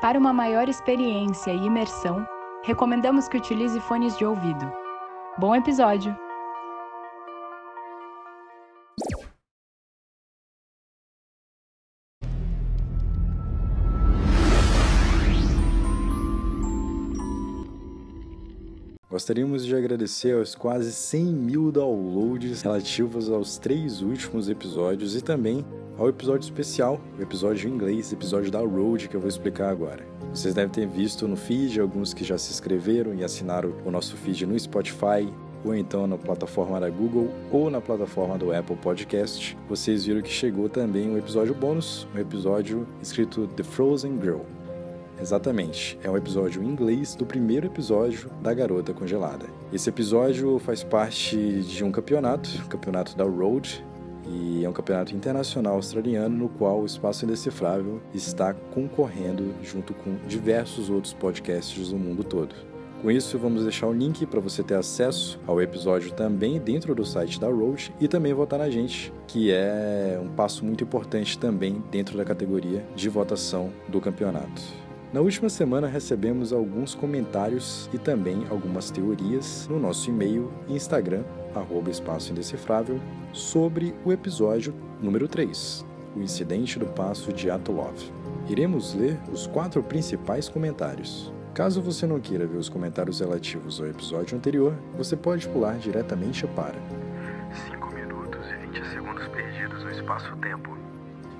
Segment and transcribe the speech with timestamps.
[0.00, 2.26] Para uma maior experiência e imersão,
[2.62, 4.72] recomendamos que utilize fones de ouvido.
[5.36, 6.16] Bom episódio!
[19.10, 25.66] Gostaríamos de agradecer aos quase 100 mil downloads relativos aos três últimos episódios e também
[25.98, 30.06] ao episódio especial, o episódio em inglês, episódio da Road, que eu vou explicar agora.
[30.32, 34.16] Vocês devem ter visto no feed alguns que já se inscreveram e assinaram o nosso
[34.16, 35.28] feed no Spotify,
[35.64, 39.58] ou então na plataforma da Google ou na plataforma do Apple Podcast.
[39.68, 44.59] Vocês viram que chegou também um episódio bônus, um episódio escrito The Frozen Girl.
[45.20, 49.46] Exatamente, é um episódio em inglês do primeiro episódio da Garota Congelada.
[49.70, 53.84] Esse episódio faz parte de um campeonato, o campeonato da Road,
[54.26, 60.16] e é um campeonato internacional australiano no qual o Espaço Indecifrável está concorrendo junto com
[60.26, 62.54] diversos outros podcasts do mundo todo.
[63.02, 67.04] Com isso, vamos deixar o link para você ter acesso ao episódio também dentro do
[67.04, 71.82] site da Road e também votar na gente, que é um passo muito importante também
[71.90, 74.89] dentro da categoria de votação do campeonato.
[75.12, 81.24] Na última semana recebemos alguns comentários e também algumas teorias no nosso e-mail e Instagram,
[81.52, 83.00] arroba espaço indecifrável,
[83.32, 87.96] sobre o episódio número 3, o incidente do passo de Atolov.
[88.48, 91.32] Iremos ler os quatro principais comentários.
[91.54, 96.46] Caso você não queira ver os comentários relativos ao episódio anterior, você pode pular diretamente
[96.46, 96.78] para
[97.68, 100.79] 5 minutos e 20 segundos perdidos no espaço-tempo.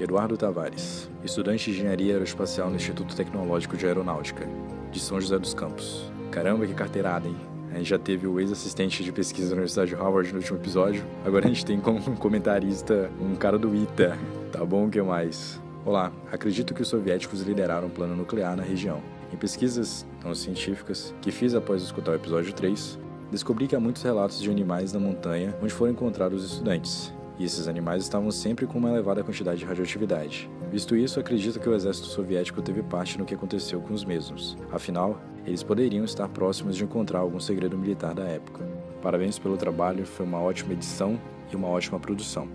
[0.00, 4.44] Eduardo Tavares, estudante de Engenharia Aeroespacial no Instituto Tecnológico de Aeronáutica,
[4.90, 6.10] de São José dos Campos.
[6.32, 7.36] Caramba, que carteirada, hein?
[7.72, 11.04] A gente já teve o ex-assistente de pesquisa da Universidade de Harvard no último episódio.
[11.24, 14.18] Agora a gente tem como comentarista um cara do ITA.
[14.50, 15.62] Tá bom, o que mais?
[15.84, 19.00] Olá, acredito que os soviéticos lideraram um plano nuclear na região.
[19.32, 22.98] Em pesquisas não científicas que fiz após escutar o episódio 3,
[23.30, 27.44] descobri que há muitos relatos de animais na montanha onde foram encontrados os estudantes, e
[27.44, 30.48] esses animais estavam sempre com uma elevada quantidade de radioatividade.
[30.70, 34.56] Visto isso, acredito que o exército soviético teve parte no que aconteceu com os mesmos.
[34.72, 38.66] Afinal, eles poderiam estar próximos de encontrar algum segredo militar da época.
[39.02, 41.20] Parabéns pelo trabalho, foi uma ótima edição
[41.52, 42.48] e uma ótima produção.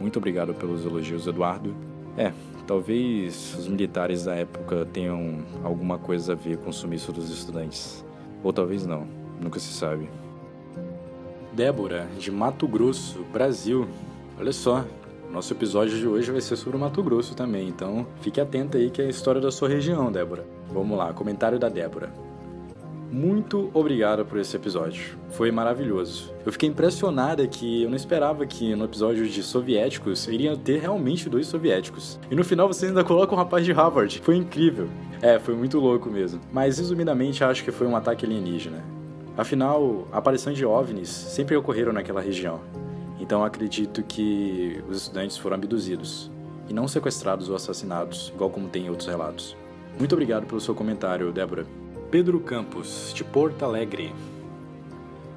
[0.00, 1.74] Muito obrigado pelos elogios, Eduardo.
[2.16, 2.32] É,
[2.66, 8.04] talvez os militares da época tenham alguma coisa a ver com o sumiço dos estudantes.
[8.42, 9.06] Ou talvez não,
[9.40, 10.08] nunca se sabe.
[11.52, 13.86] Débora, de Mato Grosso, Brasil,
[14.38, 14.84] Olha só,
[15.30, 18.90] nosso episódio de hoje vai ser sobre o Mato Grosso também, então fique atenta aí
[18.90, 20.44] que é a história da sua região, Débora.
[20.70, 22.12] Vamos lá, comentário da Débora.
[23.12, 25.18] Muito obrigado por esse episódio.
[25.32, 26.32] Foi maravilhoso.
[26.46, 31.28] Eu fiquei impressionada que eu não esperava que no episódio de soviéticos iriam ter realmente
[31.28, 32.18] dois soviéticos.
[32.30, 34.18] E no final você ainda coloca um rapaz de Harvard.
[34.24, 34.88] Foi incrível.
[35.20, 36.40] É, foi muito louco mesmo.
[36.50, 38.82] Mas resumidamente acho que foi um ataque alienígena.
[39.36, 42.60] Afinal, a aparição de OVNIs sempre ocorreram naquela região.
[43.22, 46.28] Então acredito que os estudantes foram abduzidos
[46.68, 49.56] e não sequestrados ou assassinados, igual como tem em outros relatos.
[49.96, 51.64] Muito obrigado pelo seu comentário, Débora.
[52.10, 54.12] Pedro Campos, de Porto Alegre.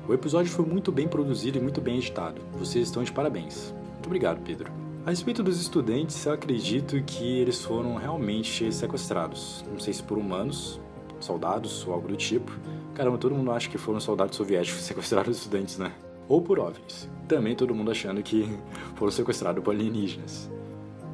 [0.07, 2.41] O episódio foi muito bem produzido e muito bem editado.
[2.57, 3.72] Vocês estão de parabéns.
[3.94, 4.72] Muito obrigado, Pedro.
[5.06, 9.63] A respeito dos estudantes, eu acredito que eles foram realmente sequestrados.
[9.72, 10.81] Não sei se por humanos,
[11.19, 12.51] soldados ou algo do tipo.
[12.95, 15.91] Caramba, todo mundo acha que foram soldados soviéticos que sequestraram os estudantes, né?
[16.28, 17.09] Ou por OVNIs.
[17.28, 18.47] Também todo mundo achando que
[18.96, 20.50] foram sequestrados por alienígenas.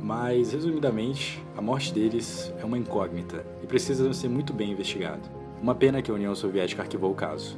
[0.02, 5.22] Mas, resumidamente, a morte deles é uma incógnita e precisa ser muito bem investigada.
[5.62, 7.56] Uma pena que a União Soviética arquivou o caso.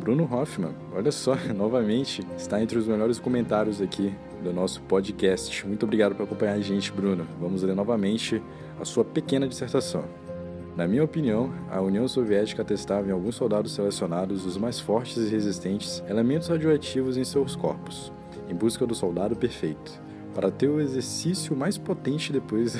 [0.00, 4.12] Bruno Hoffman, olha só, novamente, está entre os melhores comentários aqui
[4.42, 5.66] do nosso podcast.
[5.66, 7.26] Muito obrigado por acompanhar a gente, Bruno.
[7.40, 8.42] Vamos ler novamente
[8.80, 10.04] a sua pequena dissertação.
[10.76, 15.30] Na minha opinião, a União Soviética testava em alguns soldados selecionados os mais fortes e
[15.30, 18.12] resistentes elementos radioativos em seus corpos,
[18.46, 19.98] em busca do soldado perfeito,
[20.34, 22.76] para ter o exercício mais potente depois.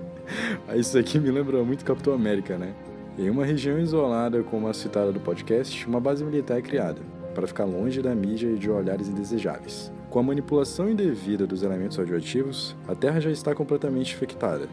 [0.74, 2.72] Isso aqui me lembra muito Capitão América, né?
[3.18, 7.02] Em uma região isolada como a citada do podcast, uma base militar é criada,
[7.34, 9.92] para ficar longe da mídia e de olhares indesejáveis.
[10.08, 14.66] Com a manipulação indevida dos elementos radioativos, a Terra já está completamente infectada.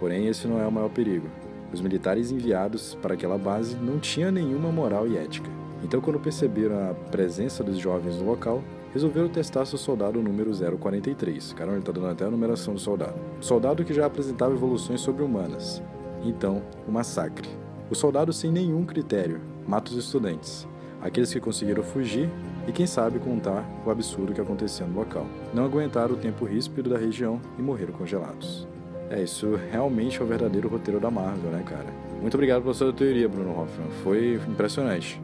[0.00, 1.28] Porém, esse não é o maior perigo.
[1.72, 5.50] Os militares enviados para aquela base não tinham nenhuma moral e ética.
[5.82, 11.52] Então, quando perceberam a presença dos jovens no local, resolveram testar seu soldado número 043.
[11.52, 13.14] Caramba, ele está dando até a numeração do soldado.
[13.40, 15.82] Soldado que já apresentava evoluções sobre-humanas.
[16.24, 17.48] Então, o massacre.
[17.90, 20.66] O soldado sem nenhum critério mata os estudantes,
[21.00, 22.28] aqueles que conseguiram fugir
[22.66, 25.26] e, quem sabe, contar o absurdo que acontecia no local.
[25.54, 28.66] Não aguentaram o tempo ríspido da região e morreram congelados.
[29.10, 31.86] É, isso realmente é o verdadeiro roteiro da Marvel, né, cara?
[32.20, 33.88] Muito obrigado pela sua teoria, Bruno Hoffman.
[34.02, 35.20] Foi impressionante.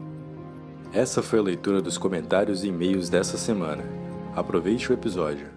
[0.93, 3.83] Essa foi a leitura dos comentários e e-mails dessa semana.
[4.35, 5.47] Aproveite o episódio.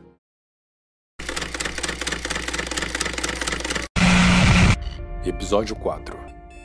[5.25, 6.17] Episódio 4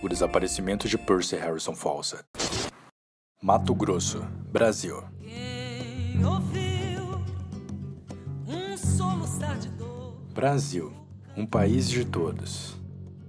[0.01, 2.23] O desaparecimento de Percy Harrison Fawcett.
[3.41, 4.21] Mato Grosso,
[4.51, 5.03] Brasil.
[10.33, 10.91] Brasil,
[11.35, 12.75] um país de todos.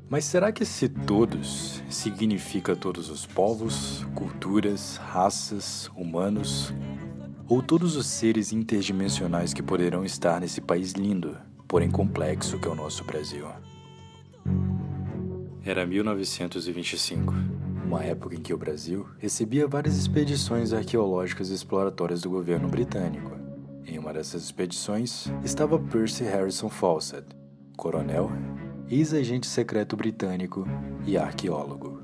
[0.08, 6.72] Mas será que esse todos significa todos os povos, culturas, raças, humanos?
[7.48, 12.70] Ou todos os seres interdimensionais que poderão estar nesse país lindo, porém complexo que é
[12.70, 13.46] o nosso Brasil?
[15.64, 17.32] Era 1925,
[17.86, 23.32] uma época em que o Brasil recebia várias expedições arqueológicas e exploratórias do governo britânico.
[23.86, 27.26] Em uma dessas expedições estava Percy Harrison Fawcett,
[27.82, 28.30] coronel,
[28.88, 30.64] ex-agente secreto britânico
[31.04, 32.00] e arqueólogo.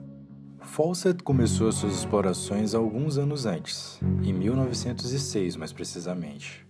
[0.60, 6.66] Fawcett começou suas explorações alguns anos antes, em 1906 mais precisamente.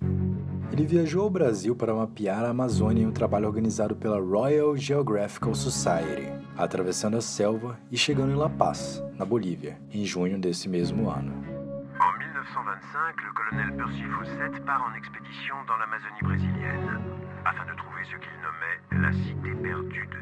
[0.71, 5.55] Ele viajou ao Brasil para mapear a Amazônia em um trabalho organizado pela Royal Geographical
[5.55, 11.09] Society, atravessando a selva e chegando em La Paz, na Bolívia, em junho desse mesmo
[11.09, 11.33] ano.
[11.99, 17.01] En 1925, le colonel Percy Fawcett part en expédition dans l'Amazonie brésilienne,
[17.47, 17.88] afin de
[19.13, 20.19] cité perdue de.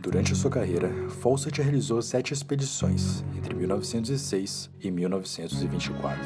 [0.00, 0.88] Durante sua carreira,
[1.20, 6.22] Fawcett realizou sete expedições, entre 1906 e 1924.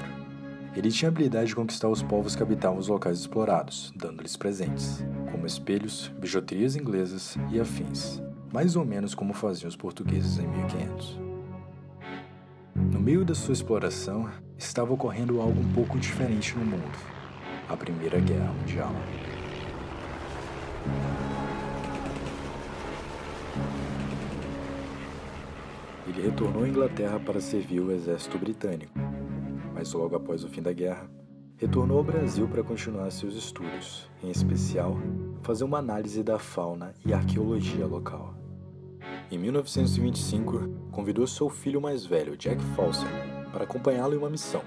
[0.77, 5.05] Ele tinha a habilidade de conquistar os povos que habitavam os locais explorados, dando-lhes presentes,
[5.31, 8.23] como espelhos, bijuterias inglesas e afins,
[8.53, 11.21] mais ou menos como faziam os portugueses em 1500.
[12.75, 16.99] No meio da sua exploração, estava ocorrendo algo um pouco diferente no mundo:
[17.69, 18.93] a Primeira Guerra Mundial.
[26.07, 28.93] Ele retornou à Inglaterra para servir o exército britânico,
[29.73, 31.09] mas logo após o fim da guerra,
[31.57, 34.97] retornou ao Brasil para continuar seus estudos, em especial,
[35.43, 38.35] fazer uma análise da fauna e arqueologia local.
[39.31, 43.11] Em 1925, convidou seu filho mais velho, Jack Fawcett,
[43.53, 44.63] para acompanhá-lo em uma missão.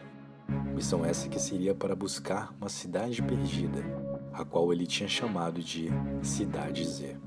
[0.73, 3.83] Missão essa que seria para buscar uma cidade perdida,
[4.35, 5.89] a qual ele tinha chamado de
[6.21, 7.17] Cidade Z.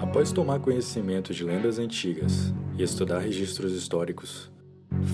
[0.00, 4.50] Após tomar conhecimento de lendas antigas e estudar registros históricos,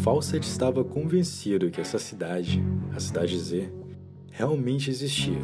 [0.02, 2.62] Fawcett estava convencido que essa cidade,
[2.94, 3.72] a Cidade Z,
[4.31, 5.38] realmente existia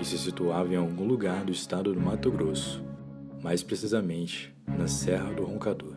[0.00, 2.82] e se situava em algum lugar do estado do Mato Grosso,
[3.42, 5.96] mais precisamente na Serra do Roncador.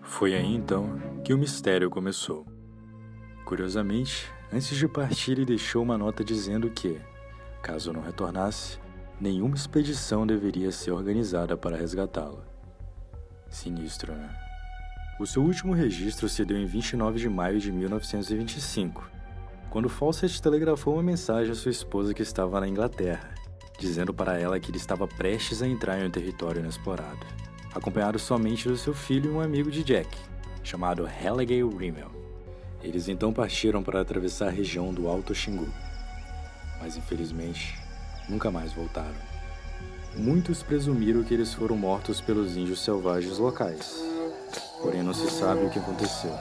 [0.00, 2.46] Foi aí então que o mistério começou.
[3.44, 7.00] Curiosamente, antes de partir, ele deixou uma nota dizendo que,
[7.62, 8.78] caso não retornasse,
[9.20, 12.42] nenhuma expedição deveria ser organizada para resgatá-lo.
[13.48, 14.28] Sinistro, né?
[15.20, 19.08] O seu último registro se deu em 29 de maio de 1925,
[19.70, 23.32] quando Fawcett telegrafou uma mensagem à sua esposa que estava na Inglaterra,
[23.78, 27.24] dizendo para ela que ele estava prestes a entrar em um território inexplorado,
[27.72, 30.08] acompanhado somente do seu filho e um amigo de Jack,
[30.64, 32.10] chamado Halliday Rimmel.
[32.82, 35.68] Eles então partiram para atravessar a região do Alto Xingu,
[36.82, 37.80] mas infelizmente
[38.28, 39.14] nunca mais voltaram.
[40.16, 43.94] Muitos presumiram que eles foram mortos pelos índios selvagens locais,
[44.82, 46.34] porém não se sabe o que aconteceu.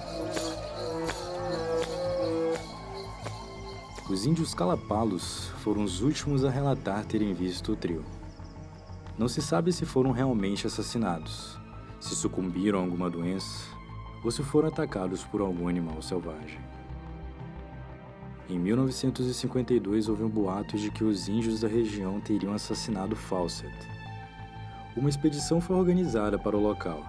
[4.09, 8.03] Os índios calapalos foram os últimos a relatar terem visto o trio.
[9.17, 11.55] Não se sabe se foram realmente assassinados,
[11.99, 13.63] se sucumbiram a alguma doença
[14.23, 16.59] ou se foram atacados por algum animal selvagem.
[18.49, 23.73] Em 1952 houve um boato de que os índios da região teriam assassinado Fawcett.
[24.95, 27.05] Uma expedição foi organizada para o local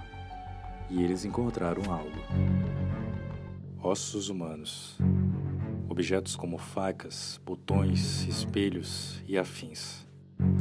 [0.88, 2.18] e eles encontraram algo:
[3.82, 4.98] ossos humanos,
[5.88, 10.06] objetos como facas, botões, espelhos e afins.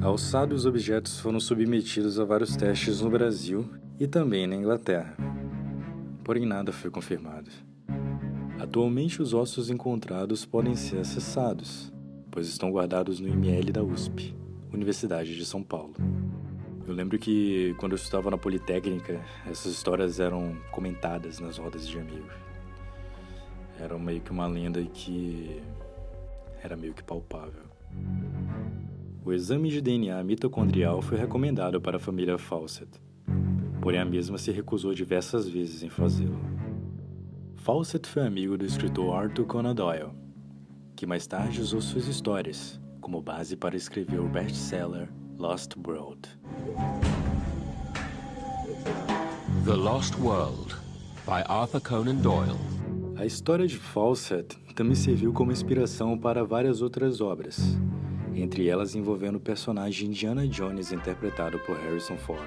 [0.02, 5.16] Alçados, os objetos foram submetidos a vários testes no Brasil e também na Inglaterra.
[6.24, 7.50] Porém, nada foi confirmado.
[8.72, 11.92] Atualmente, os ossos encontrados podem ser acessados,
[12.32, 14.34] pois estão guardados no IML da USP,
[14.72, 15.94] Universidade de São Paulo.
[16.88, 22.00] Eu lembro que quando eu estudava na Politécnica, essas histórias eram comentadas nas rodas de
[22.00, 22.32] amigos.
[23.78, 25.62] Era meio que uma lenda que
[26.64, 27.64] era meio que palpável.
[29.26, 32.90] O exame de DNA mitocondrial foi recomendado para a família Fawcett,
[33.82, 36.61] porém a mesma se recusou diversas vezes em fazê-lo.
[37.62, 40.10] Fawcett foi amigo do escritor Arthur Conan Doyle,
[40.96, 46.28] que mais tarde usou suas histórias como base para escrever o best-seller Lost World.
[49.64, 50.74] The Lost World,
[51.24, 52.58] by Arthur Conan Doyle.
[53.16, 57.78] A história de Fawcett também serviu como inspiração para várias outras obras,
[58.34, 62.42] entre elas envolvendo o personagem Indiana Jones interpretado por Harrison Ford.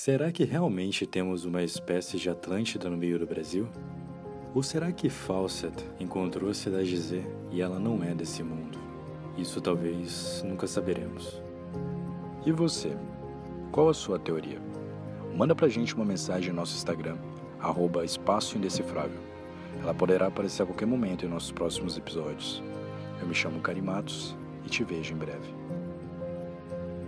[0.00, 3.68] Será que realmente temos uma espécie de Atlântida no meio do Brasil?
[4.54, 8.78] Ou será que Fawcett encontrou a cidade Z e ela não é desse mundo?
[9.36, 11.42] Isso talvez nunca saberemos.
[12.46, 12.96] E você?
[13.72, 14.60] Qual a sua teoria?
[15.36, 17.16] Manda pra gente uma mensagem no nosso Instagram,
[17.58, 19.18] arroba Espaço Indecifrável.
[19.82, 22.62] Ela poderá aparecer a qualquer momento em nossos próximos episódios.
[23.20, 25.57] Eu me chamo Carimatos e te vejo em breve.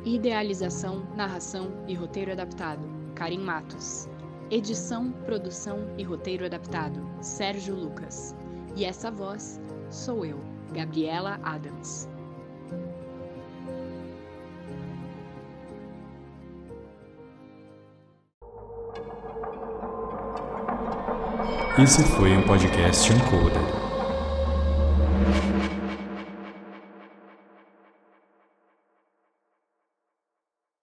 [0.05, 4.09] Idealização, narração e roteiro adaptado: Karim Matos.
[4.51, 8.35] Edição, produção e roteiro adaptado: Sérgio Lucas.
[8.75, 10.41] E essa voz sou eu,
[10.73, 12.09] Gabriela Adams.
[21.79, 23.90] Esse foi um podcast Uncoder.